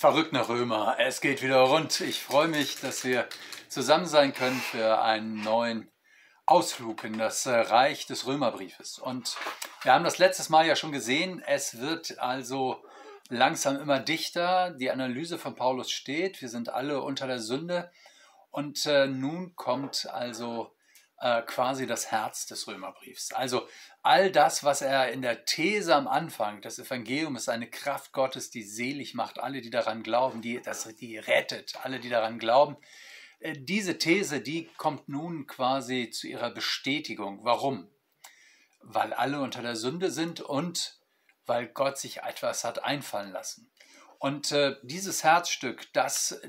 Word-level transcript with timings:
Verrückte 0.00 0.48
Römer, 0.48 0.96
es 0.98 1.20
geht 1.20 1.42
wieder 1.42 1.58
rund. 1.58 2.00
Ich 2.00 2.22
freue 2.22 2.48
mich, 2.48 2.80
dass 2.80 3.04
wir 3.04 3.28
zusammen 3.68 4.06
sein 4.06 4.32
können 4.32 4.58
für 4.58 5.02
einen 5.02 5.42
neuen 5.42 5.90
Ausflug 6.46 7.04
in 7.04 7.18
das 7.18 7.44
äh, 7.44 7.50
Reich 7.50 8.06
des 8.06 8.26
Römerbriefes. 8.26 8.98
Und 8.98 9.36
wir 9.82 9.92
haben 9.92 10.04
das 10.04 10.16
letztes 10.16 10.48
Mal 10.48 10.66
ja 10.66 10.74
schon 10.74 10.90
gesehen, 10.90 11.42
es 11.46 11.80
wird 11.80 12.18
also 12.18 12.82
langsam 13.28 13.78
immer 13.78 14.00
dichter. 14.00 14.70
Die 14.70 14.90
Analyse 14.90 15.36
von 15.36 15.54
Paulus 15.54 15.90
steht, 15.90 16.40
wir 16.40 16.48
sind 16.48 16.70
alle 16.70 17.02
unter 17.02 17.26
der 17.26 17.38
Sünde. 17.38 17.90
Und 18.50 18.86
äh, 18.86 19.06
nun 19.06 19.54
kommt 19.54 20.08
also 20.10 20.74
äh, 21.20 21.42
quasi 21.42 21.86
das 21.86 22.10
Herz 22.10 22.46
des 22.46 22.66
Römerbriefs. 22.66 23.32
Also 23.32 23.68
all 24.02 24.30
das, 24.30 24.64
was 24.64 24.82
er 24.82 25.12
in 25.12 25.22
der 25.22 25.44
These 25.44 25.94
am 25.94 26.08
Anfang, 26.08 26.62
das 26.62 26.78
Evangelium 26.78 27.36
ist 27.36 27.48
eine 27.48 27.68
Kraft 27.68 28.12
Gottes, 28.12 28.50
die 28.50 28.62
selig 28.62 29.14
macht, 29.14 29.38
alle, 29.38 29.60
die 29.60 29.70
daran 29.70 30.02
glauben, 30.02 30.42
die, 30.42 30.60
das, 30.62 30.88
die 30.96 31.18
rettet, 31.18 31.74
alle, 31.84 32.00
die 32.00 32.08
daran 32.08 32.38
glauben. 32.38 32.76
Äh, 33.40 33.54
diese 33.58 33.98
These, 33.98 34.40
die 34.40 34.68
kommt 34.76 35.08
nun 35.08 35.46
quasi 35.46 36.10
zu 36.10 36.26
ihrer 36.26 36.50
Bestätigung. 36.50 37.44
Warum? 37.44 37.90
Weil 38.80 39.12
alle 39.12 39.40
unter 39.40 39.62
der 39.62 39.76
Sünde 39.76 40.10
sind 40.10 40.40
und 40.40 40.98
weil 41.44 41.66
Gott 41.66 41.98
sich 41.98 42.22
etwas 42.22 42.64
hat 42.64 42.82
einfallen 42.84 43.32
lassen. 43.32 43.70
Und 44.18 44.52
äh, 44.52 44.76
dieses 44.82 45.24
Herzstück, 45.24 45.92
das 45.92 46.40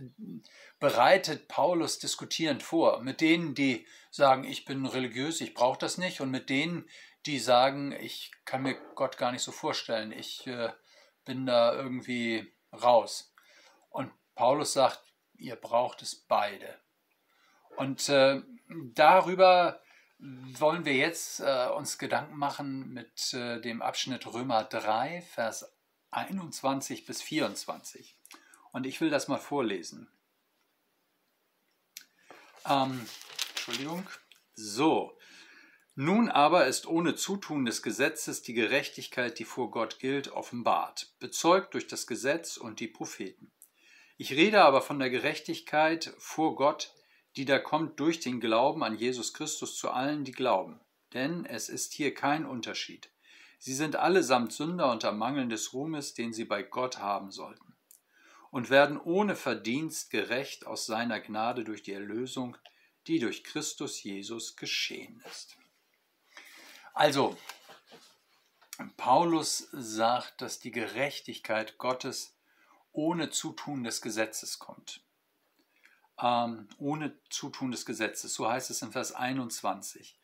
bereitet 0.81 1.47
Paulus 1.47 1.99
diskutierend 1.99 2.63
vor 2.63 3.01
mit 3.01 3.21
denen, 3.21 3.53
die 3.53 3.85
sagen, 4.09 4.43
ich 4.43 4.65
bin 4.65 4.85
religiös, 4.85 5.39
ich 5.39 5.53
brauche 5.53 5.77
das 5.77 5.97
nicht, 5.97 6.19
und 6.19 6.31
mit 6.31 6.49
denen, 6.49 6.89
die 7.25 7.39
sagen, 7.39 7.91
ich 7.93 8.31
kann 8.45 8.63
mir 8.63 8.75
Gott 8.95 9.17
gar 9.17 9.31
nicht 9.31 9.43
so 9.43 9.51
vorstellen, 9.51 10.11
ich 10.11 10.45
äh, 10.47 10.73
bin 11.23 11.45
da 11.45 11.73
irgendwie 11.73 12.51
raus. 12.73 13.33
Und 13.89 14.11
Paulus 14.33 14.73
sagt, 14.73 15.01
ihr 15.37 15.55
braucht 15.55 16.01
es 16.01 16.15
beide. 16.15 16.79
Und 17.77 18.09
äh, 18.09 18.41
darüber 18.67 19.81
wollen 20.17 20.83
wir 20.83 20.95
jetzt 20.95 21.41
äh, 21.41 21.67
uns 21.67 21.99
Gedanken 21.99 22.37
machen 22.37 22.91
mit 22.91 23.33
äh, 23.33 23.61
dem 23.61 23.83
Abschnitt 23.83 24.25
Römer 24.25 24.63
3, 24.63 25.21
Vers 25.21 25.71
21 26.09 27.05
bis 27.05 27.21
24. 27.21 28.17
Und 28.71 28.87
ich 28.87 28.99
will 28.99 29.11
das 29.11 29.27
mal 29.27 29.37
vorlesen. 29.37 30.11
Ähm, 32.67 33.05
Entschuldigung. 33.49 34.07
So. 34.53 35.17
Nun 35.95 36.29
aber 36.29 36.67
ist 36.67 36.87
ohne 36.87 37.15
Zutun 37.15 37.65
des 37.65 37.83
Gesetzes 37.83 38.41
die 38.41 38.53
Gerechtigkeit, 38.53 39.39
die 39.39 39.43
vor 39.43 39.71
Gott 39.71 39.99
gilt, 39.99 40.29
offenbart, 40.29 41.13
bezeugt 41.19 41.73
durch 41.73 41.87
das 41.87 42.07
Gesetz 42.07 42.57
und 42.57 42.79
die 42.79 42.87
Propheten. 42.87 43.51
Ich 44.17 44.31
rede 44.31 44.61
aber 44.61 44.81
von 44.81 44.99
der 44.99 45.09
Gerechtigkeit 45.09 46.13
vor 46.17 46.55
Gott, 46.55 46.93
die 47.35 47.45
da 47.45 47.59
kommt 47.59 47.99
durch 47.99 48.19
den 48.19 48.39
Glauben 48.39 48.83
an 48.83 48.97
Jesus 48.97 49.33
Christus 49.33 49.77
zu 49.77 49.89
allen, 49.89 50.23
die 50.23 50.31
glauben. 50.31 50.79
Denn 51.13 51.45
es 51.45 51.67
ist 51.69 51.93
hier 51.93 52.13
kein 52.13 52.45
Unterschied. 52.45 53.09
Sie 53.59 53.73
sind 53.73 53.95
allesamt 53.95 54.53
Sünder 54.53 54.91
unter 54.91 55.11
Mangeln 55.11 55.49
des 55.49 55.73
Ruhmes, 55.73 56.13
den 56.13 56.33
sie 56.33 56.45
bei 56.45 56.63
Gott 56.63 56.99
haben 56.99 57.31
sollten 57.31 57.70
und 58.51 58.69
werden 58.69 58.99
ohne 58.99 59.35
Verdienst 59.35 60.11
gerecht 60.11 60.67
aus 60.67 60.85
seiner 60.85 61.19
Gnade 61.19 61.63
durch 61.63 61.81
die 61.81 61.93
Erlösung, 61.93 62.57
die 63.07 63.17
durch 63.17 63.43
Christus 63.43 64.03
Jesus 64.03 64.55
geschehen 64.55 65.23
ist. 65.31 65.57
Also, 66.93 67.37
Paulus 68.97 69.69
sagt, 69.71 70.41
dass 70.41 70.59
die 70.59 70.71
Gerechtigkeit 70.71 71.77
Gottes 71.77 72.35
ohne 72.91 73.29
Zutun 73.29 73.83
des 73.83 74.01
Gesetzes 74.01 74.59
kommt. 74.59 75.01
Ähm, 76.19 76.67
ohne 76.77 77.17
Zutun 77.29 77.71
des 77.71 77.85
Gesetzes, 77.85 78.33
so 78.33 78.49
heißt 78.49 78.69
es 78.69 78.81
in 78.81 78.91
Vers 78.91 79.13
21. 79.13 80.19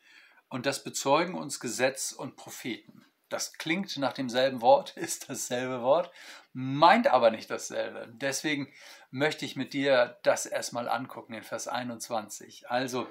Und 0.49 0.65
das 0.65 0.83
bezeugen 0.83 1.35
uns 1.35 1.59
Gesetz 1.59 2.11
und 2.11 2.35
Propheten. 2.35 3.05
Das 3.29 3.53
klingt 3.53 3.95
nach 3.97 4.13
demselben 4.13 4.61
Wort, 4.61 4.91
ist 4.97 5.29
dasselbe 5.29 5.81
Wort, 5.81 6.11
meint 6.53 7.07
aber 7.07 7.31
nicht 7.31 7.49
dasselbe. 7.49 8.07
Deswegen 8.13 8.71
möchte 9.11 9.45
ich 9.45 9.55
mit 9.55 9.73
dir 9.73 10.17
das 10.23 10.45
erstmal 10.45 10.89
angucken 10.89 11.33
in 11.33 11.43
Vers 11.43 11.67
21. 11.67 12.69
Also, 12.69 13.07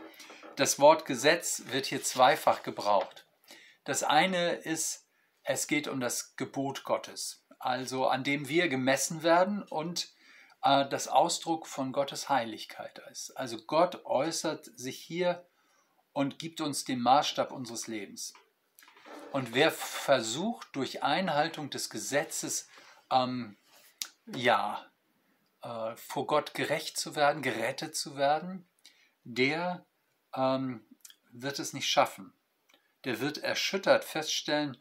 das 0.56 0.78
Wort 0.78 1.04
Gesetz 1.04 1.64
wird 1.66 1.86
hier 1.86 2.02
zweifach 2.02 2.62
gebraucht. 2.62 3.26
Das 3.84 4.02
eine 4.02 4.52
ist, 4.52 5.06
es 5.42 5.66
geht 5.66 5.86
um 5.86 6.00
das 6.00 6.34
Gebot 6.36 6.84
Gottes, 6.84 7.44
also 7.58 8.08
an 8.08 8.24
dem 8.24 8.48
wir 8.48 8.68
gemessen 8.68 9.22
werden 9.22 9.62
und 9.62 10.08
äh, 10.62 10.88
das 10.88 11.08
Ausdruck 11.08 11.66
von 11.66 11.92
Gottes 11.92 12.28
Heiligkeit 12.28 13.00
ist. 13.10 13.30
Also 13.36 13.58
Gott 13.58 14.04
äußert 14.04 14.64
sich 14.76 14.98
hier 14.98 15.46
und 16.12 16.38
gibt 16.38 16.60
uns 16.60 16.84
den 16.84 17.00
Maßstab 17.00 17.52
unseres 17.52 17.86
Lebens. 17.86 18.34
Und 19.36 19.52
wer 19.52 19.70
versucht, 19.70 20.66
durch 20.72 21.02
Einhaltung 21.02 21.68
des 21.68 21.90
Gesetzes, 21.90 22.70
ähm, 23.10 23.58
ja, 24.34 24.90
äh, 25.60 25.94
vor 25.94 26.26
Gott 26.26 26.54
gerecht 26.54 26.96
zu 26.96 27.16
werden, 27.16 27.42
gerettet 27.42 27.94
zu 27.94 28.16
werden, 28.16 28.66
der 29.24 29.84
ähm, 30.34 30.86
wird 31.32 31.58
es 31.58 31.74
nicht 31.74 31.86
schaffen. 31.86 32.32
Der 33.04 33.20
wird 33.20 33.36
erschüttert 33.36 34.06
feststellen, 34.06 34.78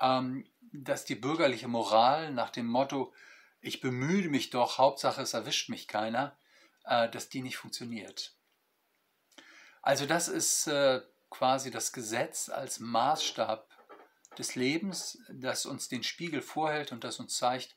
ähm, 0.00 0.48
dass 0.60 1.04
die 1.04 1.16
bürgerliche 1.16 1.66
Moral 1.66 2.30
nach 2.30 2.50
dem 2.50 2.66
Motto, 2.66 3.12
ich 3.60 3.80
bemühe 3.80 4.28
mich 4.28 4.50
doch, 4.50 4.78
Hauptsache 4.78 5.22
es 5.22 5.34
erwischt 5.34 5.70
mich 5.70 5.88
keiner, 5.88 6.38
äh, 6.84 7.08
dass 7.08 7.30
die 7.30 7.42
nicht 7.42 7.56
funktioniert. 7.56 8.36
Also 9.82 10.06
das 10.06 10.28
ist 10.28 10.68
äh, 10.68 11.02
quasi 11.30 11.72
das 11.72 11.92
Gesetz 11.92 12.48
als 12.48 12.78
Maßstab 12.78 13.68
des 14.38 14.54
Lebens, 14.54 15.18
das 15.28 15.66
uns 15.66 15.88
den 15.88 16.02
Spiegel 16.02 16.42
vorhält 16.42 16.92
und 16.92 17.04
das 17.04 17.18
uns 17.18 17.36
zeigt, 17.36 17.76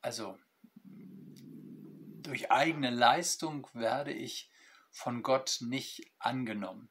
also 0.00 0.38
durch 0.82 2.50
eigene 2.50 2.90
Leistung 2.90 3.66
werde 3.72 4.12
ich 4.12 4.50
von 4.90 5.22
Gott 5.22 5.58
nicht 5.60 6.10
angenommen. 6.18 6.88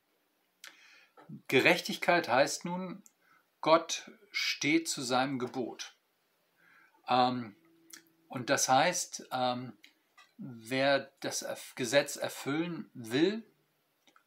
Gerechtigkeit 1.48 2.28
heißt 2.28 2.66
nun, 2.66 3.04
Gott 3.62 4.10
steht 4.32 4.88
zu 4.88 5.02
seinem 5.02 5.38
Gebot. 5.38 5.96
Ähm, 7.08 7.56
und 8.28 8.50
das 8.50 8.70
heißt, 8.70 9.28
ähm, 9.32 9.78
wer 10.38 11.12
das 11.20 11.46
Gesetz 11.76 12.16
erfüllen 12.16 12.90
will 12.94 13.44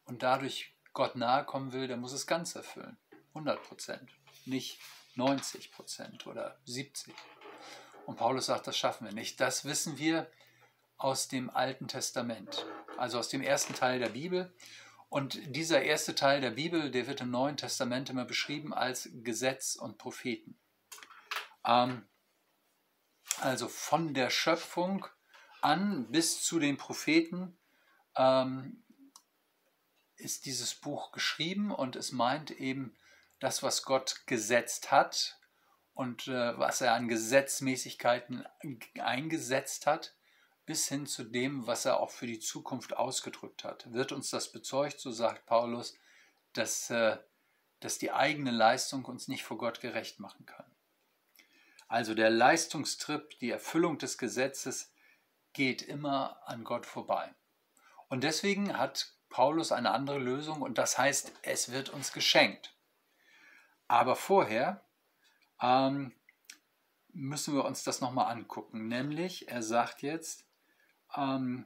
und 0.05 0.23
dadurch 0.23 0.75
Gott 0.93 1.15
nahe 1.15 1.43
kommen 1.43 1.73
will, 1.73 1.87
der 1.87 1.97
muss 1.97 2.13
es 2.13 2.27
ganz 2.27 2.55
erfüllen. 2.55 2.97
100 3.33 3.63
Prozent 3.63 4.11
nicht 4.47 4.79
90 5.15 5.71
Prozent 5.71 6.27
oder 6.27 6.59
70. 6.65 7.13
Und 8.05 8.17
Paulus 8.17 8.47
sagt, 8.47 8.67
das 8.67 8.77
schaffen 8.77 9.05
wir 9.05 9.13
nicht. 9.13 9.39
Das 9.39 9.65
wissen 9.65 9.97
wir 9.97 10.29
aus 10.97 11.27
dem 11.27 11.49
Alten 11.49 11.87
Testament, 11.87 12.65
also 12.97 13.19
aus 13.19 13.29
dem 13.29 13.41
ersten 13.41 13.73
Teil 13.73 13.99
der 13.99 14.09
Bibel. 14.09 14.53
Und 15.09 15.39
dieser 15.55 15.83
erste 15.83 16.15
Teil 16.15 16.41
der 16.41 16.51
Bibel, 16.51 16.89
der 16.89 17.07
wird 17.07 17.21
im 17.21 17.29
Neuen 17.29 17.57
Testament 17.57 18.09
immer 18.09 18.25
beschrieben 18.25 18.73
als 18.73 19.09
Gesetz 19.13 19.75
und 19.75 19.97
Propheten. 19.97 20.57
Ähm, 21.65 22.07
also 23.39 23.67
von 23.67 24.13
der 24.13 24.29
Schöpfung 24.29 25.05
an 25.61 26.11
bis 26.11 26.43
zu 26.43 26.59
den 26.59 26.77
Propheten 26.77 27.57
ähm, 28.15 28.83
ist 30.15 30.45
dieses 30.45 30.75
Buch 30.75 31.11
geschrieben 31.11 31.71
und 31.71 31.95
es 31.95 32.11
meint 32.11 32.51
eben 32.51 32.95
das, 33.43 33.61
was 33.61 33.83
Gott 33.83 34.25
gesetzt 34.25 34.89
hat 34.89 35.37
und 35.93 36.29
äh, 36.29 36.57
was 36.57 36.79
er 36.79 36.93
an 36.93 37.09
Gesetzmäßigkeiten 37.09 38.45
eingesetzt 38.99 39.85
hat, 39.85 40.15
bis 40.65 40.87
hin 40.87 41.05
zu 41.05 41.25
dem, 41.25 41.67
was 41.67 41.83
er 41.83 41.99
auch 41.99 42.09
für 42.09 42.25
die 42.25 42.39
Zukunft 42.39 42.95
ausgedrückt 42.95 43.65
hat. 43.65 43.91
Wird 43.91 44.13
uns 44.13 44.29
das 44.29 44.53
bezeugt, 44.53 44.97
so 45.01 45.11
sagt 45.11 45.45
Paulus, 45.45 45.97
dass, 46.53 46.89
äh, 46.89 47.17
dass 47.81 47.97
die 47.97 48.13
eigene 48.13 48.51
Leistung 48.51 49.03
uns 49.03 49.27
nicht 49.27 49.43
vor 49.43 49.57
Gott 49.57 49.81
gerecht 49.81 50.21
machen 50.21 50.45
kann. 50.45 50.71
Also 51.89 52.13
der 52.15 52.29
Leistungstrip, 52.29 53.37
die 53.39 53.51
Erfüllung 53.51 53.97
des 53.97 54.17
Gesetzes 54.17 54.93
geht 55.51 55.81
immer 55.81 56.41
an 56.45 56.63
Gott 56.63 56.85
vorbei. 56.85 57.35
Und 58.07 58.23
deswegen 58.23 58.77
hat 58.77 59.11
Paulus 59.27 59.73
eine 59.73 59.91
andere 59.91 60.19
Lösung 60.19 60.61
und 60.61 60.77
das 60.77 60.97
heißt, 60.97 61.33
es 61.41 61.73
wird 61.73 61.89
uns 61.89 62.13
geschenkt. 62.13 62.73
Aber 63.87 64.15
vorher 64.15 64.81
ähm, 65.61 66.13
müssen 67.13 67.55
wir 67.55 67.65
uns 67.65 67.83
das 67.83 68.01
nochmal 68.01 68.31
angucken. 68.31 68.87
Nämlich, 68.87 69.47
er 69.47 69.61
sagt 69.61 70.01
jetzt, 70.01 70.45
ähm, 71.15 71.65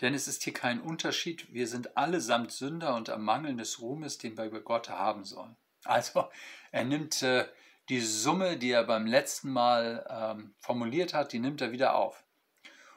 denn 0.00 0.14
es 0.14 0.28
ist 0.28 0.42
hier 0.42 0.52
kein 0.52 0.80
Unterschied, 0.80 1.52
wir 1.52 1.66
sind 1.66 1.96
allesamt 1.96 2.52
Sünder 2.52 2.94
und 2.94 3.08
am 3.08 3.24
Mangel 3.24 3.56
des 3.56 3.80
Ruhmes, 3.80 4.18
den 4.18 4.36
wir 4.36 4.50
bei 4.50 4.60
Gott 4.60 4.88
haben 4.88 5.24
sollen. 5.24 5.56
Also 5.84 6.28
er 6.72 6.84
nimmt 6.84 7.22
äh, 7.22 7.46
die 7.88 8.00
Summe, 8.00 8.56
die 8.56 8.72
er 8.72 8.82
beim 8.82 9.06
letzten 9.06 9.52
Mal 9.52 10.04
ähm, 10.10 10.52
formuliert 10.58 11.14
hat, 11.14 11.32
die 11.32 11.38
nimmt 11.38 11.60
er 11.60 11.70
wieder 11.70 11.94
auf. 11.94 12.24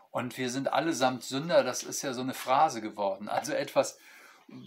Und 0.09 0.35
wir 0.39 0.49
sind 0.49 0.73
allesamt 0.73 1.23
Sünder, 1.23 1.63
das 1.63 1.83
ist 1.83 2.01
ja 2.01 2.13
so 2.13 2.21
eine 2.21 2.33
Phrase 2.33 2.81
geworden. 2.81 3.29
Also 3.29 3.53
etwas, 3.53 3.99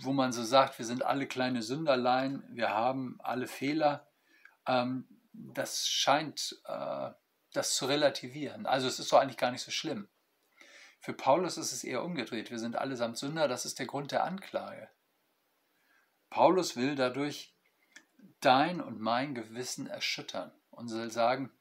wo 0.02 0.12
man 0.12 0.32
so 0.32 0.42
sagt, 0.42 0.78
wir 0.78 0.86
sind 0.86 1.04
alle 1.04 1.26
kleine 1.26 1.62
Sünderlein, 1.62 2.44
wir 2.50 2.70
haben 2.70 3.18
alle 3.22 3.46
Fehler. 3.46 4.08
Ähm, 4.66 5.06
das 5.32 5.88
scheint 5.88 6.60
äh, 6.66 7.10
das 7.52 7.74
zu 7.74 7.86
relativieren. 7.86 8.66
Also 8.66 8.86
es 8.86 8.98
ist 8.98 9.12
doch 9.12 9.20
eigentlich 9.20 9.36
gar 9.36 9.50
nicht 9.50 9.62
so 9.62 9.70
schlimm. 9.70 10.08
Für 11.00 11.12
Paulus 11.12 11.58
ist 11.58 11.72
es 11.72 11.84
eher 11.84 12.04
umgedreht. 12.04 12.50
Wir 12.50 12.58
sind 12.58 12.76
allesamt 12.76 13.18
Sünder, 13.18 13.48
das 13.48 13.64
ist 13.64 13.78
der 13.78 13.86
Grund 13.86 14.12
der 14.12 14.24
Anklage. 14.24 14.88
Paulus 16.30 16.76
will 16.76 16.94
dadurch 16.94 17.56
dein 18.40 18.80
und 18.80 19.00
mein 19.00 19.34
Gewissen 19.34 19.86
erschüttern 19.86 20.52
und 20.70 20.88
soll 20.88 21.10
sagen, 21.10 21.52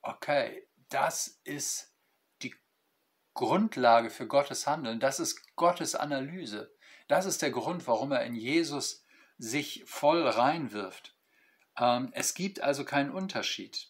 okay, 0.00 0.66
das 0.88 1.40
ist 1.44 1.93
Grundlage 3.34 4.10
für 4.10 4.26
Gottes 4.26 4.66
Handeln, 4.66 5.00
das 5.00 5.20
ist 5.20 5.56
Gottes 5.56 5.94
Analyse, 5.94 6.72
das 7.08 7.26
ist 7.26 7.42
der 7.42 7.50
Grund, 7.50 7.86
warum 7.86 8.12
er 8.12 8.24
in 8.24 8.34
Jesus 8.34 9.04
sich 9.38 9.82
voll 9.86 10.26
reinwirft. 10.26 11.14
Ähm, 11.76 12.10
es 12.12 12.34
gibt 12.34 12.60
also 12.60 12.84
keinen 12.84 13.10
Unterschied. 13.10 13.88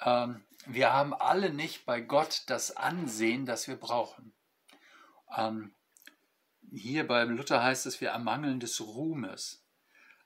Ähm, 0.00 0.44
wir 0.66 0.92
haben 0.92 1.14
alle 1.14 1.50
nicht 1.50 1.86
bei 1.86 2.00
Gott 2.00 2.42
das 2.48 2.76
Ansehen, 2.76 3.46
das 3.46 3.68
wir 3.68 3.76
brauchen. 3.76 4.34
Ähm, 5.36 5.74
hier 6.72 7.06
beim 7.06 7.36
Luther 7.36 7.62
heißt 7.62 7.86
es, 7.86 8.00
wir 8.00 8.10
ermangeln 8.10 8.60
des 8.60 8.80
Ruhmes. 8.80 9.62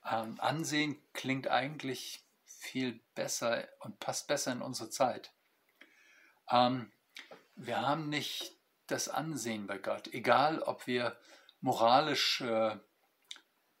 Ansehen 0.01 0.99
klingt 1.13 1.47
eigentlich 1.47 2.25
viel 2.43 2.99
besser 3.13 3.67
und 3.81 3.99
passt 3.99 4.27
besser 4.27 4.51
in 4.51 4.63
unsere 4.63 4.89
Zeit. 4.89 5.31
Wir 7.55 7.81
haben 7.81 8.09
nicht 8.09 8.53
das 8.87 9.09
Ansehen 9.09 9.67
bei 9.67 9.77
Gott, 9.77 10.13
egal 10.13 10.61
ob 10.61 10.87
wir 10.87 11.17
moralisch 11.61 12.41
äh, 12.41 12.77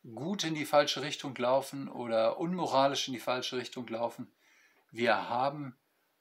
gut 0.03 0.43
in 0.43 0.55
die 0.55 0.65
falsche 0.65 1.01
Richtung 1.01 1.35
laufen 1.35 1.87
oder 1.89 2.37
unmoralisch 2.37 3.07
in 3.07 3.13
die 3.13 3.19
falsche 3.19 3.57
Richtung 3.57 3.87
laufen. 3.87 4.31
Wir 4.91 5.29
haben 5.29 5.77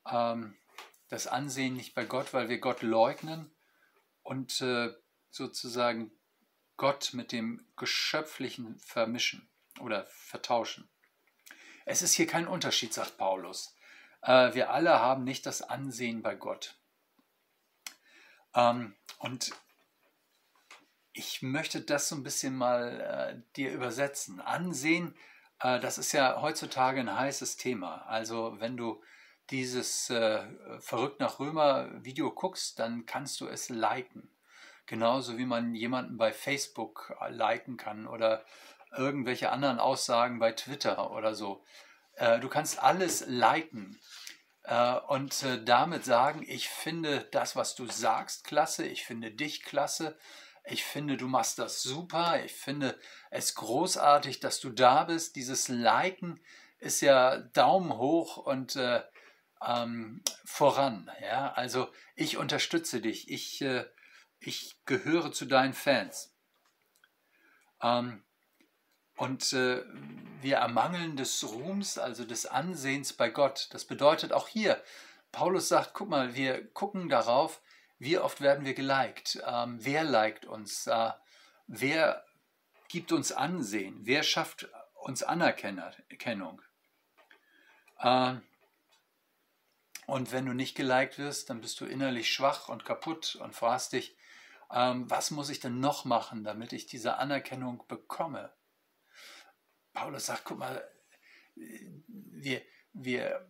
ähm, 0.06 0.56
das 1.08 1.26
Ansehen 1.26 1.74
nicht 1.74 1.94
bei 1.94 2.04
Gott, 2.04 2.32
weil 2.34 2.48
wir 2.48 2.58
Gott 2.58 2.82
leugnen 2.82 3.50
und 4.22 4.60
äh, 4.60 4.92
sozusagen 5.30 6.10
Gott 6.76 7.10
mit 7.12 7.32
dem 7.32 7.66
Geschöpflichen 7.76 8.78
vermischen 8.78 9.48
oder 9.80 10.06
vertauschen. 10.06 10.88
Es 11.84 12.02
ist 12.02 12.14
hier 12.14 12.26
kein 12.26 12.46
Unterschied, 12.46 12.94
sagt 12.94 13.18
Paulus. 13.18 13.74
Äh, 14.22 14.54
wir 14.54 14.70
alle 14.70 15.00
haben 15.00 15.24
nicht 15.24 15.46
das 15.46 15.62
Ansehen 15.62 16.22
bei 16.22 16.34
Gott. 16.34 16.79
Ähm, 18.54 18.94
und 19.18 19.52
ich 21.12 21.42
möchte 21.42 21.80
das 21.80 22.08
so 22.08 22.16
ein 22.16 22.22
bisschen 22.22 22.56
mal 22.56 23.00
äh, 23.00 23.54
dir 23.56 23.72
übersetzen. 23.72 24.40
Ansehen, 24.40 25.14
äh, 25.60 25.80
das 25.80 25.98
ist 25.98 26.12
ja 26.12 26.40
heutzutage 26.40 27.00
ein 27.00 27.16
heißes 27.16 27.56
Thema. 27.56 28.06
Also 28.06 28.56
wenn 28.58 28.76
du 28.76 29.02
dieses 29.50 30.10
äh, 30.10 30.42
Verrückt 30.80 31.20
nach 31.20 31.40
Römer 31.40 31.90
Video 32.04 32.30
guckst, 32.30 32.78
dann 32.78 33.06
kannst 33.06 33.40
du 33.40 33.48
es 33.48 33.68
liken. 33.68 34.30
Genauso 34.86 35.38
wie 35.38 35.46
man 35.46 35.74
jemanden 35.74 36.16
bei 36.16 36.32
Facebook 36.32 37.14
äh, 37.20 37.30
liken 37.30 37.76
kann 37.76 38.06
oder 38.06 38.44
irgendwelche 38.96 39.50
anderen 39.52 39.78
Aussagen 39.78 40.38
bei 40.38 40.52
Twitter 40.52 41.12
oder 41.12 41.34
so. 41.34 41.64
Äh, 42.14 42.40
du 42.40 42.48
kannst 42.48 42.82
alles 42.82 43.24
liken 43.26 44.00
und 45.08 45.42
äh, 45.42 45.62
damit 45.64 46.04
sagen, 46.04 46.44
ich 46.46 46.68
finde 46.68 47.28
das, 47.32 47.56
was 47.56 47.74
du 47.74 47.86
sagst, 47.86 48.44
klasse, 48.44 48.86
ich 48.86 49.04
finde 49.04 49.30
dich 49.30 49.62
klasse, 49.62 50.18
ich 50.64 50.84
finde, 50.84 51.16
du 51.16 51.26
machst 51.26 51.58
das 51.58 51.82
super, 51.82 52.44
ich 52.44 52.52
finde 52.52 52.98
es 53.30 53.54
großartig, 53.54 54.40
dass 54.40 54.60
du 54.60 54.70
da 54.70 55.04
bist. 55.04 55.36
Dieses 55.36 55.68
Liken 55.68 56.40
ist 56.78 57.00
ja 57.00 57.38
Daumen 57.38 57.96
hoch 57.96 58.36
und 58.36 58.76
äh, 58.76 59.02
ähm, 59.62 60.22
voran. 60.44 61.10
Ja? 61.22 61.52
Also 61.52 61.88
ich 62.14 62.36
unterstütze 62.36 63.00
dich, 63.00 63.30
ich, 63.30 63.62
äh, 63.62 63.84
ich 64.38 64.78
gehöre 64.84 65.32
zu 65.32 65.46
deinen 65.46 65.74
Fans. 65.74 66.34
Ähm, 67.82 68.22
und 69.20 69.52
äh, 69.52 69.84
wir 70.40 70.56
ermangeln 70.56 71.14
des 71.14 71.44
Ruhms, 71.44 71.98
also 71.98 72.24
des 72.24 72.46
Ansehens 72.46 73.12
bei 73.12 73.28
Gott. 73.28 73.68
Das 73.72 73.84
bedeutet 73.84 74.32
auch 74.32 74.48
hier, 74.48 74.82
Paulus 75.30 75.68
sagt, 75.68 75.92
guck 75.92 76.08
mal, 76.08 76.34
wir 76.34 76.66
gucken 76.72 77.10
darauf, 77.10 77.60
wie 77.98 78.16
oft 78.16 78.40
werden 78.40 78.64
wir 78.64 78.72
geliked, 78.72 79.42
ähm, 79.46 79.76
wer 79.78 80.04
liked 80.04 80.46
uns, 80.46 80.86
äh, 80.86 81.10
wer 81.66 82.24
gibt 82.88 83.12
uns 83.12 83.30
Ansehen, 83.30 84.00
wer 84.04 84.22
schafft 84.22 84.70
uns 84.94 85.22
Anerkennung. 85.22 86.62
Äh, 87.98 88.36
und 90.06 90.32
wenn 90.32 90.46
du 90.46 90.54
nicht 90.54 90.76
geliked 90.76 91.18
wirst, 91.18 91.50
dann 91.50 91.60
bist 91.60 91.78
du 91.82 91.84
innerlich 91.84 92.32
schwach 92.32 92.70
und 92.70 92.86
kaputt 92.86 93.36
und 93.36 93.54
fragst 93.54 93.92
dich, 93.92 94.16
ähm, 94.72 95.10
was 95.10 95.30
muss 95.30 95.50
ich 95.50 95.60
denn 95.60 95.78
noch 95.78 96.06
machen, 96.06 96.42
damit 96.42 96.72
ich 96.72 96.86
diese 96.86 97.18
Anerkennung 97.18 97.84
bekomme? 97.86 98.50
Paulus 99.92 100.26
sagt, 100.26 100.44
guck 100.44 100.58
mal, 100.58 100.82
wir, 101.54 102.62
wir 102.92 103.48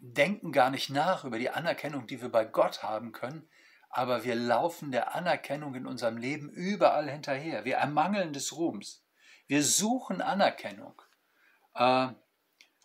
denken 0.00 0.52
gar 0.52 0.70
nicht 0.70 0.90
nach 0.90 1.24
über 1.24 1.38
die 1.38 1.50
Anerkennung, 1.50 2.06
die 2.06 2.20
wir 2.20 2.28
bei 2.28 2.44
Gott 2.44 2.82
haben 2.82 3.12
können, 3.12 3.48
aber 3.88 4.24
wir 4.24 4.34
laufen 4.34 4.92
der 4.92 5.14
Anerkennung 5.14 5.74
in 5.74 5.86
unserem 5.86 6.16
Leben 6.16 6.50
überall 6.50 7.10
hinterher. 7.10 7.64
Wir 7.64 7.76
ermangeln 7.76 8.32
des 8.32 8.56
Ruhms. 8.56 9.04
Wir 9.46 9.62
suchen 9.62 10.20
Anerkennung. 10.20 11.00
Äh, 11.74 12.08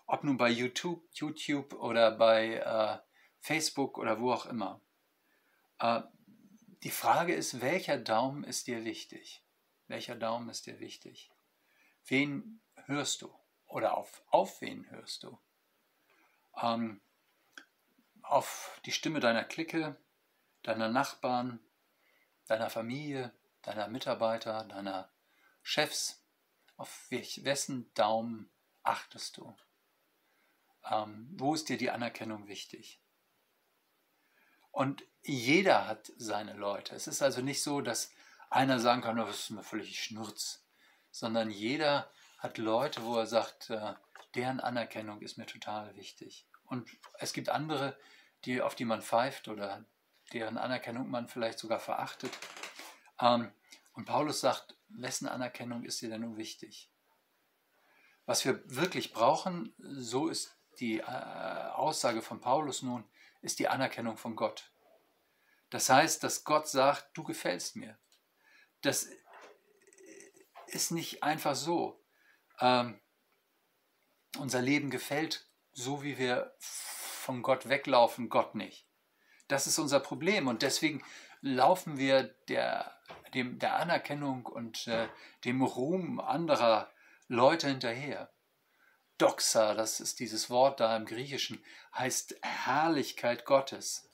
ob 0.06 0.24
nun 0.24 0.38
bei 0.38 0.50
YouTube, 0.50 1.04
YouTube 1.14 1.74
oder 1.74 2.12
bei 2.12 2.56
äh, 2.56 2.98
Facebook 3.40 3.98
oder 3.98 4.20
wo 4.20 4.32
auch 4.32 4.46
immer. 4.46 4.82
Äh, 5.80 6.02
die 6.84 6.92
Frage 6.92 7.34
ist, 7.34 7.62
welcher 7.62 7.98
Daumen 7.98 8.44
ist 8.44 8.68
dir 8.68 8.84
wichtig? 8.84 9.44
Welcher 9.88 10.16
Daumen 10.16 10.50
ist 10.50 10.66
dir 10.66 10.80
wichtig? 10.80 11.32
Wen 12.06 12.62
hörst 12.92 13.22
du? 13.22 13.34
Oder 13.68 13.98
auf, 13.98 14.22
auf 14.28 14.62
wen 14.62 14.90
hörst 14.90 15.24
du? 15.24 15.40
Ähm, 16.62 17.02
auf 18.22 18.80
die 18.86 18.92
Stimme 18.92 19.20
deiner 19.20 19.44
Clique, 19.44 19.98
deiner 20.64 20.90
Nachbarn, 20.90 21.60
deiner 22.48 22.70
Familie, 22.70 23.34
deiner 23.62 23.88
Mitarbeiter, 23.88 24.66
deiner 24.66 25.10
Chefs? 25.62 26.24
Auf 26.78 27.08
welch, 27.10 27.44
wessen 27.44 27.94
Daumen 27.94 28.52
achtest 28.84 29.38
du? 29.38 29.56
Ähm, 30.90 31.30
wo 31.34 31.54
ist 31.54 31.70
dir 31.70 31.78
die 31.78 31.92
Anerkennung 31.92 32.48
wichtig? 32.48 33.00
Und 34.72 35.04
jeder 35.22 35.88
hat 35.88 36.12
seine 36.18 36.54
Leute. 36.54 36.96
Es 36.96 37.08
ist 37.08 37.22
also 37.22 37.42
nicht 37.42 37.62
so, 37.62 37.82
dass 37.82 38.12
einer 38.50 38.80
sagen 38.80 39.02
kann, 39.02 39.20
oh, 39.20 39.26
das 39.26 39.42
ist 39.42 39.50
mir 39.52 39.64
völlig 39.64 40.04
Schnurz, 40.04 40.66
sondern 41.12 41.52
jeder 41.52 42.12
hat 42.42 42.58
Leute, 42.58 43.06
wo 43.06 43.18
er 43.18 43.28
sagt, 43.28 43.70
äh, 43.70 43.94
deren 44.34 44.60
Anerkennung 44.60 45.22
ist 45.22 45.38
mir 45.38 45.46
total 45.46 45.96
wichtig. 45.96 46.48
Und 46.66 46.90
es 47.20 47.34
gibt 47.34 47.50
andere, 47.50 47.98
die, 48.46 48.62
auf 48.62 48.74
die 48.74 48.86
man 48.86 49.04
pfeift 49.04 49.48
oder 49.48 49.86
deren 50.34 50.58
Anerkennung 50.58 51.10
man 51.10 51.28
vielleicht 51.28 51.60
sogar 51.60 51.80
verachtet. 51.80 52.32
Ähm, 53.20 53.54
und 53.94 54.06
Paulus 54.06 54.42
sagt, 54.42 54.76
wessen 54.90 55.28
Anerkennung 55.28 55.84
ist 55.84 56.02
dir 56.02 56.10
denn 56.10 56.22
nun 56.22 56.38
wichtig? 56.38 56.90
Was 58.26 58.44
wir 58.44 58.62
wirklich 58.66 59.14
brauchen, 59.14 59.76
so 59.78 60.28
ist 60.28 60.58
die 60.80 61.00
äh, 61.00 61.04
Aussage 61.04 62.24
von 62.24 62.42
Paulus 62.42 62.82
nun, 62.82 63.04
ist 63.42 63.60
die 63.60 63.68
Anerkennung 63.68 64.18
von 64.18 64.36
Gott. 64.36 64.72
Das 65.70 65.90
heißt, 65.90 66.24
dass 66.24 66.44
Gott 66.44 66.68
sagt, 66.68 67.16
du 67.16 67.24
gefällst 67.24 67.76
mir. 67.76 68.00
Das 68.82 69.10
ist 70.68 70.92
nicht 70.92 71.22
einfach 71.22 71.56
so 71.56 72.01
ähm, 72.62 73.00
unser 74.38 74.62
Leben 74.62 74.90
gefällt, 74.90 75.46
so 75.74 76.04
wie 76.04 76.18
wir 76.18 76.54
von 76.60 77.42
Gott 77.42 77.70
weglaufen, 77.70 78.30
Gott 78.30 78.56
nicht. 78.56 78.86
Das 79.48 79.68
ist 79.68 79.80
unser 79.80 80.00
Problem 80.00 80.48
und 80.48 80.62
deswegen 80.62 81.04
laufen 81.42 81.98
wir 81.98 82.24
der, 82.48 82.96
dem, 83.34 83.60
der 83.60 83.76
Anerkennung 83.76 84.46
und 84.46 84.88
äh, 84.88 85.08
dem 85.44 85.62
Ruhm 85.62 86.20
anderer 86.20 86.90
Leute 87.28 87.68
hinterher. 87.68 88.32
Doxa, 89.18 89.74
das 89.74 90.00
ist 90.00 90.20
dieses 90.20 90.50
Wort 90.50 90.80
da 90.80 90.96
im 90.96 91.06
Griechischen, 91.06 91.64
heißt 91.94 92.38
Herrlichkeit 92.42 93.46
Gottes. 93.46 94.10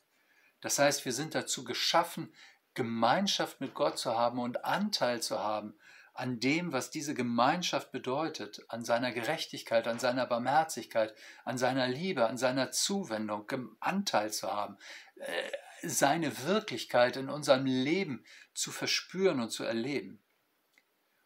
Das 0.61 0.79
heißt, 0.79 1.05
wir 1.05 1.13
sind 1.13 1.35
dazu 1.35 1.63
geschaffen, 1.63 2.33
Gemeinschaft 2.73 3.61
mit 3.61 3.73
Gott 3.73 3.97
zu 3.97 4.17
haben 4.17 4.39
und 4.39 4.65
Anteil 4.65 5.21
zu 5.21 5.39
haben 5.39 5.77
an 6.17 6.39
dem, 6.39 6.73
was 6.73 6.89
diese 6.89 7.13
Gemeinschaft 7.13 7.91
bedeutet, 7.91 8.65
an 8.69 8.83
seiner 8.83 9.11
Gerechtigkeit, 9.11 9.87
an 9.87 9.99
seiner 9.99 10.25
Barmherzigkeit, 10.25 11.13
an 11.45 11.59
seiner 11.59 11.87
Liebe, 11.87 12.27
an 12.27 12.37
seiner 12.37 12.71
Zuwendung 12.71 13.47
Anteil 13.79 14.33
zu 14.33 14.51
haben, 14.51 14.77
äh, 15.15 15.51
seine 15.83 16.43
Wirklichkeit 16.43 17.17
in 17.17 17.29
unserem 17.29 17.65
Leben 17.65 18.25
zu 18.55 18.71
verspüren 18.71 19.39
und 19.39 19.51
zu 19.51 19.63
erleben. 19.63 20.19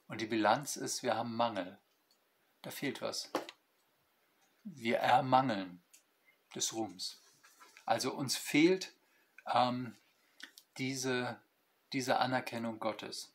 Und 0.07 0.19
die 0.19 0.25
Bilanz 0.25 0.75
ist, 0.75 1.03
wir 1.03 1.15
haben 1.15 1.37
Mangel. 1.37 1.79
Da 2.61 2.69
fehlt 2.69 3.01
was. 3.01 3.31
Wir 4.63 4.97
ermangeln 4.97 5.81
des 6.53 6.73
Ruhms. 6.73 7.21
Also 7.85 8.13
uns 8.13 8.35
fehlt 8.35 8.93
ähm, 9.51 9.95
diese, 10.77 11.39
diese 11.93 12.19
Anerkennung 12.19 12.77
Gottes. 12.79 13.33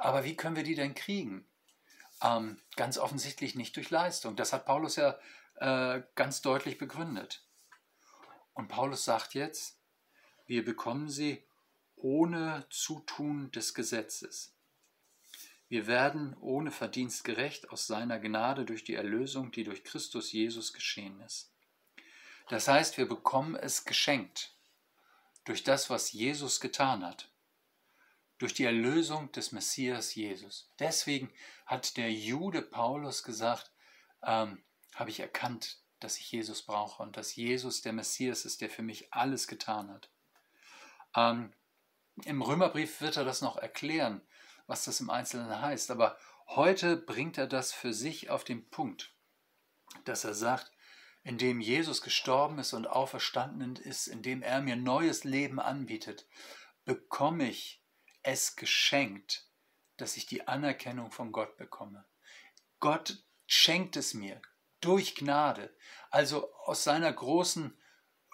Aber 0.00 0.24
wie 0.24 0.34
können 0.34 0.56
wir 0.56 0.62
die 0.62 0.74
denn 0.74 0.94
kriegen? 0.94 1.46
Ähm, 2.22 2.58
ganz 2.74 2.96
offensichtlich 2.96 3.54
nicht 3.54 3.76
durch 3.76 3.90
Leistung. 3.90 4.34
Das 4.34 4.54
hat 4.54 4.64
Paulus 4.64 4.96
ja 4.96 5.18
äh, 5.56 6.02
ganz 6.14 6.40
deutlich 6.40 6.78
begründet. 6.78 7.44
Und 8.54 8.68
Paulus 8.68 9.04
sagt 9.04 9.34
jetzt, 9.34 9.78
wir 10.46 10.64
bekommen 10.64 11.10
sie 11.10 11.44
ohne 11.96 12.66
Zutun 12.70 13.50
des 13.50 13.74
Gesetzes. 13.74 14.54
Wir 15.68 15.86
werden 15.86 16.34
ohne 16.40 16.70
Verdienst 16.70 17.22
gerecht 17.22 17.70
aus 17.70 17.86
seiner 17.86 18.18
Gnade 18.18 18.64
durch 18.64 18.84
die 18.84 18.94
Erlösung, 18.94 19.52
die 19.52 19.64
durch 19.64 19.84
Christus 19.84 20.32
Jesus 20.32 20.72
geschehen 20.72 21.20
ist. 21.20 21.52
Das 22.48 22.68
heißt, 22.68 22.96
wir 22.96 23.06
bekommen 23.06 23.54
es 23.54 23.84
geschenkt 23.84 24.54
durch 25.44 25.62
das, 25.62 25.90
was 25.90 26.12
Jesus 26.12 26.58
getan 26.58 27.04
hat, 27.04 27.29
durch 28.40 28.54
die 28.54 28.64
Erlösung 28.64 29.30
des 29.32 29.52
Messias 29.52 30.14
Jesus. 30.14 30.70
Deswegen 30.78 31.30
hat 31.66 31.98
der 31.98 32.10
Jude 32.10 32.62
Paulus 32.62 33.22
gesagt, 33.22 33.70
ähm, 34.22 34.64
habe 34.94 35.10
ich 35.10 35.20
erkannt, 35.20 35.78
dass 36.00 36.16
ich 36.16 36.32
Jesus 36.32 36.62
brauche 36.62 37.02
und 37.02 37.18
dass 37.18 37.36
Jesus 37.36 37.82
der 37.82 37.92
Messias 37.92 38.46
ist, 38.46 38.62
der 38.62 38.70
für 38.70 38.82
mich 38.82 39.12
alles 39.12 39.46
getan 39.46 39.90
hat. 39.90 40.10
Ähm, 41.14 41.52
Im 42.24 42.40
Römerbrief 42.40 43.02
wird 43.02 43.18
er 43.18 43.24
das 43.24 43.42
noch 43.42 43.58
erklären, 43.58 44.22
was 44.66 44.86
das 44.86 45.00
im 45.00 45.10
Einzelnen 45.10 45.60
heißt. 45.60 45.90
Aber 45.90 46.16
heute 46.46 46.96
bringt 46.96 47.36
er 47.36 47.46
das 47.46 47.74
für 47.74 47.92
sich 47.92 48.30
auf 48.30 48.42
den 48.42 48.70
Punkt, 48.70 49.14
dass 50.06 50.24
er 50.24 50.34
sagt, 50.34 50.72
indem 51.24 51.60
Jesus 51.60 52.00
gestorben 52.00 52.58
ist 52.58 52.72
und 52.72 52.86
auferstanden 52.86 53.76
ist, 53.76 54.06
indem 54.06 54.40
er 54.40 54.62
mir 54.62 54.76
neues 54.76 55.24
Leben 55.24 55.60
anbietet, 55.60 56.26
bekomme 56.86 57.50
ich 57.50 57.79
es 58.22 58.56
geschenkt, 58.56 59.46
dass 59.96 60.16
ich 60.16 60.26
die 60.26 60.46
Anerkennung 60.48 61.10
von 61.10 61.32
Gott 61.32 61.56
bekomme. 61.56 62.04
Gott 62.78 63.22
schenkt 63.46 63.96
es 63.96 64.14
mir 64.14 64.40
durch 64.80 65.14
Gnade, 65.14 65.74
also 66.10 66.52
aus 66.64 66.84
seiner 66.84 67.12
großen 67.12 67.78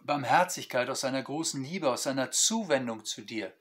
Barmherzigkeit, 0.02 0.88
aus 0.88 1.00
seiner 1.00 1.23
großen 1.23 1.62
Liebe, 1.62 1.90
aus 1.90 2.05
seiner 2.05 2.31
Zuwendung 2.31 3.05
zu 3.05 3.23
dir, 3.23 3.52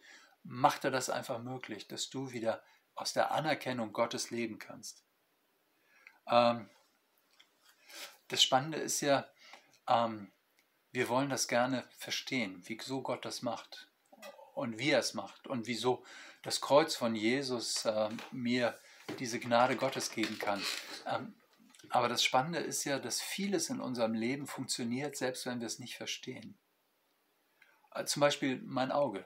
macht 0.43 0.85
er 0.85 0.91
das 0.91 1.09
einfach 1.09 1.39
möglich, 1.39 1.87
dass 1.87 2.09
du 2.09 2.31
wieder 2.31 2.63
aus 2.93 3.13
der 3.13 3.31
Anerkennung 3.31 3.93
Gottes 3.93 4.29
leben 4.29 4.59
kannst. 4.59 5.03
Ähm, 6.27 6.69
das 8.27 8.43
Spannende 8.43 8.77
ist 8.77 9.01
ja, 9.01 9.27
ähm, 9.87 10.31
wir 10.91 11.09
wollen 11.09 11.29
das 11.29 11.47
gerne 11.47 11.87
verstehen, 11.97 12.61
wieso 12.65 13.01
Gott 13.01 13.25
das 13.25 13.41
macht 13.41 13.89
und 14.55 14.79
wie 14.79 14.89
er 14.89 14.99
es 14.99 15.13
macht 15.13 15.47
und 15.47 15.67
wieso 15.67 16.03
das 16.41 16.61
Kreuz 16.61 16.95
von 16.95 17.15
Jesus 17.15 17.85
äh, 17.85 18.09
mir 18.31 18.77
diese 19.19 19.39
Gnade 19.39 19.75
Gottes 19.75 20.11
geben 20.11 20.39
kann. 20.39 20.61
Ähm, 21.05 21.35
aber 21.89 22.09
das 22.09 22.23
Spannende 22.23 22.59
ist 22.59 22.83
ja, 22.83 22.97
dass 22.97 23.21
vieles 23.21 23.69
in 23.69 23.79
unserem 23.79 24.13
Leben 24.13 24.47
funktioniert, 24.47 25.15
selbst 25.15 25.45
wenn 25.45 25.59
wir 25.59 25.67
es 25.67 25.79
nicht 25.79 25.97
verstehen. 25.97 26.57
Äh, 27.93 28.05
zum 28.05 28.21
Beispiel 28.21 28.61
mein 28.63 28.91
Auge. 28.91 29.25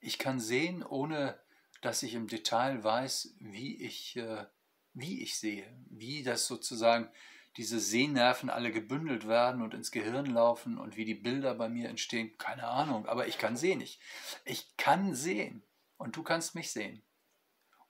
Ich 0.00 0.18
kann 0.18 0.40
sehen, 0.40 0.82
ohne 0.82 1.38
dass 1.80 2.02
ich 2.02 2.14
im 2.14 2.28
Detail 2.28 2.82
weiß, 2.84 3.34
wie 3.40 3.82
ich, 3.82 4.16
äh, 4.16 4.46
wie 4.94 5.22
ich 5.22 5.38
sehe, 5.38 5.66
wie 5.90 6.22
das 6.22 6.46
sozusagen 6.46 7.10
diese 7.56 7.80
Sehnerven 7.80 8.50
alle 8.50 8.72
gebündelt 8.72 9.28
werden 9.28 9.62
und 9.62 9.74
ins 9.74 9.90
Gehirn 9.90 10.26
laufen 10.26 10.78
und 10.78 10.96
wie 10.96 11.04
die 11.04 11.14
Bilder 11.14 11.54
bei 11.54 11.68
mir 11.68 11.88
entstehen. 11.88 12.36
Keine 12.38 12.66
Ahnung, 12.68 13.06
aber 13.06 13.28
ich 13.28 13.38
kann 13.38 13.56
sehen. 13.56 13.80
Ich, 13.80 14.00
ich 14.44 14.76
kann 14.76 15.14
sehen 15.14 15.62
und 15.98 16.16
du 16.16 16.22
kannst 16.22 16.54
mich 16.54 16.72
sehen, 16.72 17.02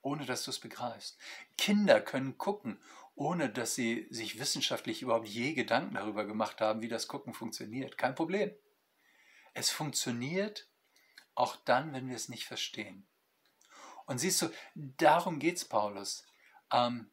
ohne 0.01 0.27
dass 0.27 0.45
du 0.45 0.51
es 0.51 0.59
begreifst. 0.59 1.19
Kinder 1.57 2.01
können 2.01 2.39
gucken 2.39 2.79
ohne 3.15 3.51
dass 3.51 3.75
sie 3.75 4.07
sich 4.11 4.39
wissenschaftlich 4.39 5.03
überhaupt 5.03 5.29
je 5.29 5.53
Gedanken 5.53 5.95
darüber 5.95 6.25
gemacht 6.25 6.61
haben, 6.61 6.81
wie 6.83 6.89
das 6.89 7.09
Gucken 7.09 7.35
funktioniert. 7.35 7.99
Kein 7.99 8.15
Problem. 8.15 8.51
Es 9.55 9.71
funktioniert 9.71 10.69
auch 11.35 11.57
dann, 11.57 11.93
wenn 11.93 12.09
wir 12.09 12.17
es 12.17 12.29
nicht 12.29 12.47
verstehen. 12.47 13.07
Und 14.07 14.19
siehst 14.19 14.43
du, 14.43 14.51
darum 14.75 15.39
geht 15.39 15.57
es 15.57 15.65
Paulus. 15.65 16.27
Ähm, 16.73 17.12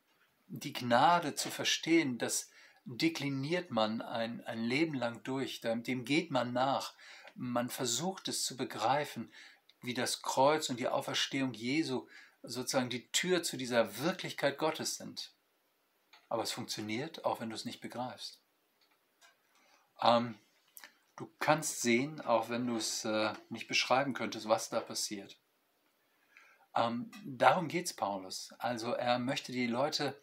die 0.50 0.74
Gnade 0.74 1.36
zu 1.36 1.50
verstehen, 1.50 2.18
das 2.18 2.50
dekliniert 2.86 3.72
man 3.72 4.02
ein, 4.02 4.44
ein 4.46 4.64
Leben 4.64 4.96
lang 4.96 5.24
durch, 5.24 5.62
dem 5.62 6.06
geht 6.06 6.32
man 6.32 6.54
nach. 6.54 6.94
Man 7.36 7.70
versucht 7.70 8.28
es 8.28 8.44
zu 8.44 8.58
begreifen, 8.58 9.32
wie 9.82 9.94
das 9.94 10.22
Kreuz 10.22 10.70
und 10.70 10.80
die 10.80 10.88
Auferstehung 10.88 11.54
Jesu 11.54 12.08
sozusagen 12.42 12.90
die 12.90 13.12
Tür 13.12 13.44
zu 13.44 13.58
dieser 13.58 14.00
Wirklichkeit 14.00 14.58
Gottes 14.58 14.96
sind. 14.96 15.34
Aber 16.28 16.44
es 16.44 16.52
funktioniert, 16.52 17.26
auch 17.26 17.40
wenn 17.40 17.50
du 17.50 17.56
es 17.56 17.66
nicht 17.66 17.82
begreifst. 17.82 18.42
Ähm, 20.02 20.40
du 21.16 21.32
kannst 21.40 21.82
sehen, 21.82 22.22
auch 22.22 22.50
wenn 22.50 22.68
du 22.68 22.78
es 22.78 23.06
äh, 23.06 23.34
nicht 23.50 23.68
beschreiben 23.68 24.14
könntest, 24.14 24.48
was 24.48 24.70
da 24.70 24.80
passiert. 24.80 25.38
Ähm, 26.76 27.12
darum 27.26 27.68
geht 27.68 27.88
es 27.88 27.94
Paulus. 27.94 28.54
Also 28.60 28.94
er 28.94 29.20
möchte 29.20 29.52
die 29.52 29.68
Leute 29.68 30.20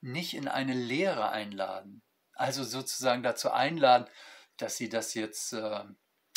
nicht 0.00 0.34
in 0.34 0.48
eine 0.48 0.74
Lehre 0.74 1.30
einladen. 1.30 2.02
Also 2.34 2.64
sozusagen 2.64 3.22
dazu 3.22 3.50
einladen, 3.50 4.08
dass 4.56 4.76
sie 4.76 4.88
das 4.88 5.14
jetzt 5.14 5.52
äh, 5.52 5.84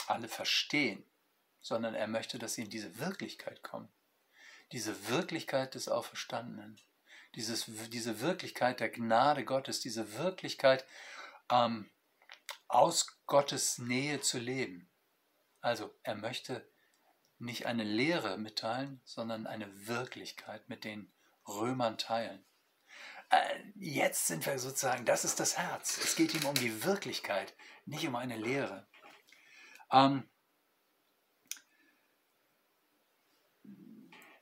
alle 0.08 0.28
verstehen, 0.28 1.04
sondern 1.62 1.96
er 1.96 2.08
möchte, 2.08 2.40
dass 2.40 2.56
sie 2.56 2.64
in 2.64 2.70
diese 2.70 3.00
Wirklichkeit 3.00 3.64
kommen. 3.64 3.90
Diese 4.72 5.10
Wirklichkeit 5.10 5.75
des 5.75 5.88
Auferstandenen 5.88 6.80
dieses, 7.36 7.66
diese 7.90 8.22
Wirklichkeit 8.22 8.80
der 8.80 8.90
Gnade 8.90 9.44
Gottes, 9.44 9.82
diese 9.82 10.18
Wirklichkeit 10.18 10.86
ähm, 11.52 11.90
aus 12.68 13.20
Gottes 13.25 13.78
Nähe 13.78 14.22
zu 14.22 14.40
leben. 14.40 14.90
Also 15.62 15.94
er 16.04 16.16
möchte 16.16 16.68
nicht 17.38 17.66
eine 17.66 17.84
Lehre 17.84 18.38
mitteilen, 18.38 19.02
sondern 19.04 19.46
eine 19.48 19.88
Wirklichkeit 19.88 20.70
mit 20.70 20.84
den 20.84 21.12
Römern 21.48 21.98
teilen. 21.98 22.46
Äh, 23.36 23.63
jetzt 23.75 24.27
sind 24.27 24.46
wir 24.46 24.58
sozusagen, 24.60 25.06
das 25.06 25.25
ist 25.25 25.39
das 25.39 25.58
Herz. 25.58 25.98
Es 25.98 26.15
geht 26.15 26.34
ihm 26.34 26.46
um 26.46 26.56
die 26.56 26.84
Wirklichkeit, 26.84 27.54
nicht 27.86 28.08
um 28.08 28.15
eine 28.15 28.38
Lehre. 28.38 28.88
Ähm, 29.92 30.30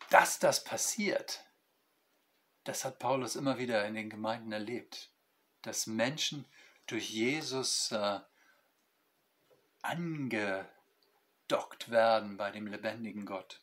dass 0.10 0.38
das 0.40 0.64
passiert, 0.64 1.44
das 2.66 2.86
hat 2.86 3.00
Paulus 3.00 3.36
immer 3.36 3.58
wieder 3.58 3.86
in 3.88 3.96
den 3.96 4.10
Gemeinden 4.12 4.52
erlebt, 4.52 5.12
dass 5.64 5.88
Menschen 5.88 6.46
durch 6.86 7.10
Jesus 7.10 7.92
äh, 7.92 8.20
angedockt 9.82 10.70
werden 11.90 12.38
bei 12.38 12.52
dem 12.52 12.68
lebendigen 12.68 13.26
Gott. 13.26 13.62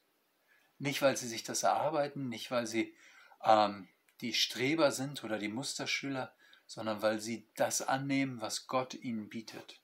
Nicht, 0.79 1.03
weil 1.03 1.17
sie 1.17 1.29
sich 1.29 1.45
das 1.45 1.63
erarbeiten, 1.63 2.29
nicht, 2.29 2.51
weil 2.51 2.67
sie 2.67 2.97
ähm, 3.45 3.89
die 4.21 4.35
Streber 4.35 4.93
sind 4.93 5.25
oder 5.25 5.39
die 5.39 5.49
Musterschüler, 5.49 6.35
sondern 6.67 7.03
weil 7.03 7.21
sie 7.21 7.49
das 7.57 7.83
annehmen, 7.83 8.41
was 8.41 8.67
Gott 8.67 8.95
ihnen 8.95 9.29
bietet. 9.29 9.81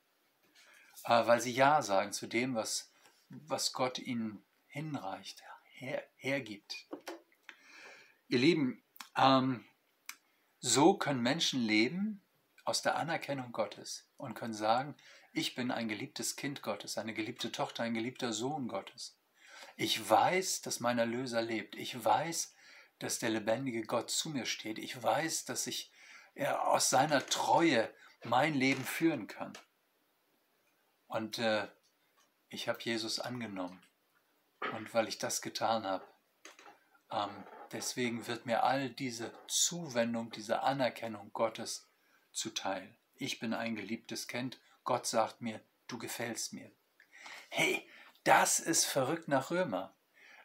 Weil 1.05 1.41
sie 1.41 1.53
Ja 1.53 1.83
sagen 1.83 2.13
zu 2.13 2.27
dem, 2.27 2.55
was, 2.55 2.91
was 3.29 3.73
Gott 3.73 3.99
ihnen 3.99 4.45
hinreicht, 4.67 5.43
her, 5.73 6.03
hergibt. 6.17 6.87
Ihr 8.29 8.39
Lieben, 8.39 8.83
ähm, 9.17 9.65
so 10.61 10.95
können 10.95 11.23
Menschen 11.23 11.63
leben 11.63 12.23
aus 12.65 12.83
der 12.83 12.97
Anerkennung 12.97 13.53
Gottes 13.53 14.09
und 14.17 14.35
können 14.35 14.55
sagen, 14.55 14.97
ich 15.33 15.55
bin 15.55 15.71
ein 15.71 15.89
geliebtes 15.89 16.35
Kind 16.35 16.63
Gottes, 16.63 16.99
eine 16.99 17.15
geliebte 17.15 17.53
Tochter, 17.53 17.83
ein 17.83 17.95
geliebter 17.95 18.33
Sohn 18.33 18.69
Gottes. 18.69 19.19
Ich 19.77 20.09
weiß, 20.09 20.63
dass 20.63 20.81
mein 20.81 20.99
Erlöser 20.99 21.43
lebt. 21.43 21.77
Ich 21.77 22.03
weiß, 22.03 22.56
dass 22.99 23.19
der 23.19 23.31
lebendige 23.31 23.83
Gott 23.83 24.11
zu 24.11 24.31
mir 24.31 24.47
steht. 24.47 24.79
Ich 24.79 25.03
weiß, 25.03 25.45
dass 25.45 25.67
ich 25.67 25.93
er 26.35 26.69
aus 26.69 26.91
seiner 26.91 27.25
Treue 27.27 27.93
mein 28.25 28.55
Leben 28.55 28.85
führen 28.85 29.27
kann. 29.27 29.53
Und 31.07 31.39
äh, 31.39 31.67
ich 32.49 32.69
habe 32.69 32.79
Jesus 32.83 33.19
angenommen. 33.19 33.83
Und 34.73 34.93
weil 34.95 35.09
ich 35.09 35.19
das 35.19 35.43
getan 35.43 35.85
habe, 35.85 36.05
ähm, 37.11 37.45
deswegen 37.73 38.27
wird 38.27 38.47
mir 38.47 38.65
all 38.65 38.91
diese 38.91 39.33
Zuwendung, 39.49 40.31
diese 40.31 40.63
Anerkennung 40.63 41.33
Gottes 41.33 41.89
zuteil. 42.33 42.97
Ich 43.15 43.39
bin 43.39 43.55
ein 43.55 43.77
geliebtes 43.77 44.29
Kind. 44.29 44.61
Gott 44.85 45.07
sagt 45.07 45.41
mir, 45.41 45.61
du 45.89 45.99
gefällst 45.99 46.53
mir. 46.53 46.71
Hey, 47.49 47.89
das 48.25 48.61
ist 48.61 48.85
verrückt 48.85 49.29
nach 49.29 49.51
Römer. 49.51 49.96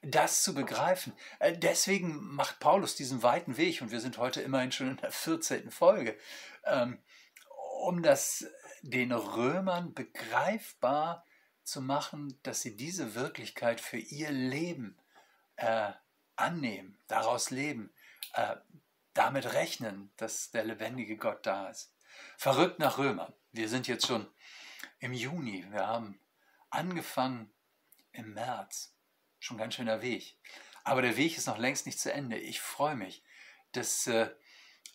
Das 0.01 0.41
zu 0.41 0.55
begreifen. 0.55 1.13
Äh, 1.39 1.57
deswegen 1.57 2.33
macht 2.33 2.59
Paulus 2.59 2.95
diesen 2.95 3.21
weiten 3.21 3.57
Weg 3.57 3.81
und 3.81 3.91
wir 3.91 3.99
sind 3.99 4.17
heute 4.17 4.41
immerhin 4.41 4.71
schon 4.71 4.89
in 4.89 4.97
der 4.97 5.11
14. 5.11 5.69
Folge, 5.69 6.17
ähm, 6.65 6.97
um 7.81 8.01
das 8.01 8.47
den 8.81 9.11
Römern 9.11 9.93
begreifbar 9.93 11.25
zu 11.63 11.81
machen, 11.81 12.39
dass 12.43 12.61
sie 12.61 12.75
diese 12.75 13.13
Wirklichkeit 13.13 13.79
für 13.79 13.97
ihr 13.97 14.31
Leben 14.31 14.97
äh, 15.57 15.91
annehmen, 16.35 16.97
daraus 17.07 17.51
leben, 17.51 17.93
äh, 18.33 18.55
damit 19.13 19.53
rechnen, 19.53 20.11
dass 20.17 20.51
der 20.51 20.63
lebendige 20.63 21.17
Gott 21.17 21.45
da 21.45 21.69
ist. 21.69 21.93
Verrückt 22.37 22.79
nach 22.79 22.97
Römer. 22.97 23.33
Wir 23.51 23.69
sind 23.69 23.87
jetzt 23.87 24.07
schon 24.07 24.27
im 24.99 25.13
Juni. 25.13 25.65
Wir 25.69 25.87
haben 25.87 26.19
angefangen 26.69 27.51
im 28.13 28.33
März. 28.33 28.93
Schon 29.41 29.57
ganz 29.57 29.73
schöner 29.73 30.03
Weg. 30.03 30.37
Aber 30.83 31.01
der 31.01 31.17
Weg 31.17 31.35
ist 31.35 31.47
noch 31.47 31.57
längst 31.57 31.87
nicht 31.87 31.99
zu 31.99 32.13
Ende. 32.13 32.37
Ich 32.37 32.61
freue 32.61 32.95
mich, 32.95 33.23
dass, 33.71 34.05
äh, 34.05 34.29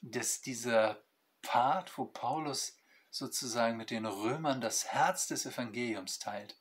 dass 0.03 0.41
dieser 0.41 1.03
Part, 1.43 1.99
wo 1.99 2.05
Paulus 2.05 2.79
sozusagen 3.11 3.77
mit 3.77 3.91
den 3.91 4.07
Römern 4.07 4.61
das 4.61 4.87
Herz 4.87 5.27
des 5.27 5.47
Evangeliums 5.47 6.21
teilt, 6.21 6.57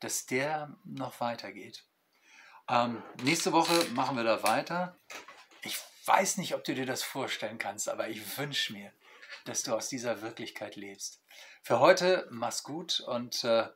dass 0.00 0.26
der 0.26 0.76
noch 0.84 1.20
weitergeht. 1.20 1.84
Ähm, 2.68 3.02
nächste 3.22 3.52
Woche 3.52 3.86
machen 3.94 4.18
wir 4.18 4.24
da 4.24 4.42
weiter. 4.42 4.94
Ich 5.62 5.78
weiß 6.04 6.36
nicht, 6.36 6.54
ob 6.54 6.62
du 6.64 6.74
dir 6.74 6.84
das 6.84 7.02
vorstellen 7.02 7.56
kannst, 7.56 7.88
aber 7.88 8.08
ich 8.10 8.36
wünsche 8.36 8.74
mir, 8.74 8.92
dass 9.46 9.62
du 9.62 9.74
aus 9.74 9.88
dieser 9.88 10.20
Wirklichkeit 10.20 10.76
lebst. 10.76 11.22
Für 11.62 11.80
heute 11.80 12.28
mach's 12.30 12.64
gut 12.64 13.00
und 13.00 13.44
äh, 13.44 13.66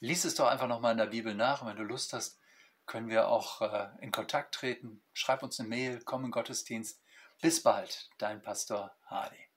lies 0.00 0.24
es 0.24 0.36
doch 0.36 0.48
einfach 0.48 0.68
nochmal 0.68 0.92
in 0.92 0.98
der 0.98 1.06
Bibel 1.06 1.34
nach. 1.34 1.60
Und 1.60 1.68
wenn 1.68 1.76
du 1.76 1.82
Lust 1.82 2.14
hast, 2.14 2.38
können 2.86 3.08
wir 3.08 3.28
auch 3.28 3.60
äh, 3.62 3.88
in 4.00 4.10
Kontakt 4.10 4.54
treten. 4.54 5.02
Schreib 5.12 5.42
uns 5.42 5.58
eine 5.60 5.68
Mail, 5.68 6.00
komm 6.04 6.24
in 6.24 6.30
Gottesdienst. 6.30 7.00
Bis 7.40 7.62
bald, 7.62 8.10
dein 8.18 8.42
Pastor 8.42 8.94
Hardy. 9.06 9.53